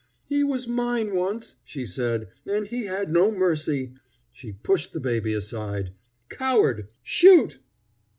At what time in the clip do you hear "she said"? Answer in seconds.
1.63-2.29